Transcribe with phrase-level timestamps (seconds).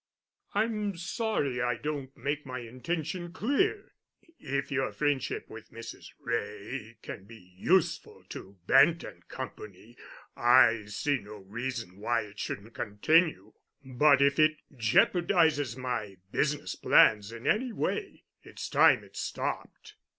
[0.55, 3.93] "I'm sorry I don't make my intention clear.
[4.39, 6.07] If your friendship with Mrs.
[6.19, 9.95] Wray can be useful to Bent & Company
[10.35, 13.53] I see no reason why it shouldn't continue.
[13.85, 19.93] But if it jeopardizes my business plans in any way, it's time it stopped.